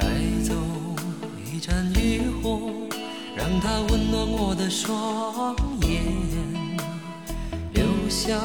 [0.00, 0.06] 带
[0.42, 0.54] 走
[1.44, 2.70] 一盏渔火
[3.34, 6.02] 让它温暖我的双眼
[7.72, 8.38] 留下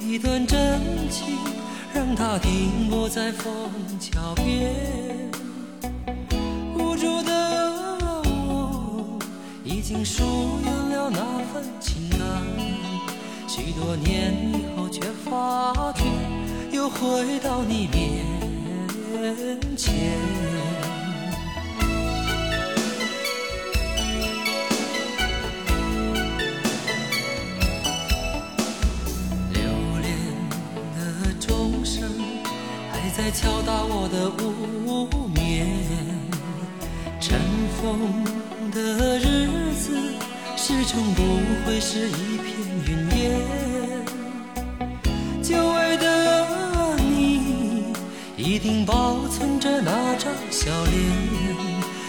[0.00, 1.36] 一段真情
[1.92, 4.74] 让它停泊在枫桥边。
[6.74, 9.18] 无助的我
[9.64, 10.24] 已经疏
[10.64, 11.20] 远了那
[11.52, 12.20] 份情感
[13.46, 16.04] 许多年以后却发觉
[16.70, 18.37] 又回到你面。
[19.34, 19.94] 门前。
[29.52, 29.60] 留
[30.00, 30.06] 恋
[30.94, 30.98] 的
[31.38, 32.08] 钟声
[32.90, 35.66] 还在敲打我的无眠，
[37.20, 37.38] 尘
[37.80, 38.24] 封
[38.70, 39.96] 的日子
[40.56, 41.22] 始终不
[41.64, 42.46] 会是一片
[42.86, 43.77] 云烟。
[48.48, 50.94] 一定保存着那张笑脸。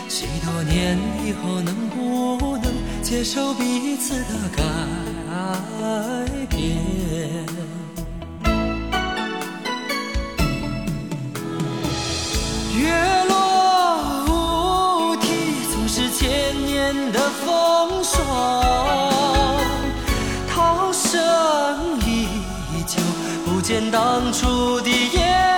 [0.08, 2.72] 许多年以后，能不能
[3.04, 4.64] 接受彼此的改
[6.48, 6.78] 变？
[12.74, 12.90] 月
[13.28, 13.36] 落
[14.30, 15.28] 乌啼，
[15.74, 18.16] 总是千年的风霜。
[20.48, 22.30] 涛声依
[22.88, 22.98] 旧，
[23.46, 25.49] 不见当初的夜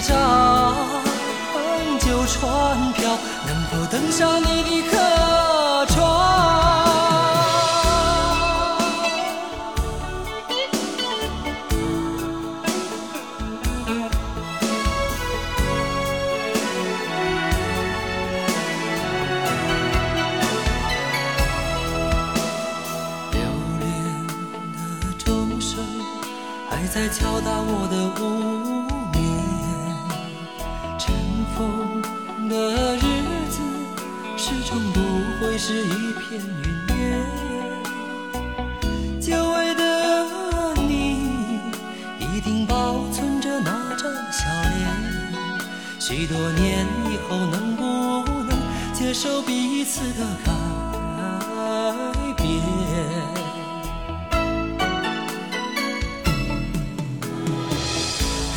[0.00, 0.74] 一张
[2.00, 4.96] 旧船票，能否登上你的客
[5.88, 6.00] 船？
[26.92, 28.69] 在敲打我的无
[32.50, 33.00] 的日
[33.48, 33.60] 子
[34.36, 35.00] 始终不
[35.40, 36.66] 会是一片云
[36.98, 36.98] 烟。
[39.20, 41.60] 久违的你，
[42.18, 44.80] 一定保存着那张笑脸。
[46.00, 47.82] 许多年以后，能不
[48.42, 48.58] 能
[48.92, 50.50] 接受彼此的改
[52.36, 52.48] 变？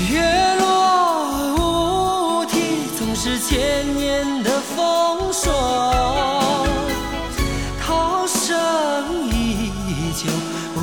[0.09, 0.42] 月